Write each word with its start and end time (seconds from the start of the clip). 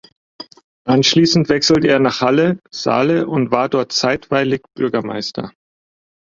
Anschließend 0.85 1.47
wechselte 1.49 1.87
er 1.89 1.99
nach 1.99 2.21
Halle 2.21 2.57
(Saale) 2.71 3.27
und 3.27 3.51
war 3.51 3.69
dort 3.69 3.91
zeitweilig 3.91 4.63
Bürgermeister. 4.75 5.51